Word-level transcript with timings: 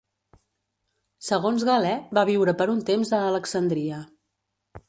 Segons 1.27 1.67
Galè, 1.69 1.93
va 2.19 2.25
viure 2.31 2.57
per 2.63 2.69
un 2.77 2.83
temps 2.91 3.15
a 3.19 3.23
Alexandria. 3.29 4.05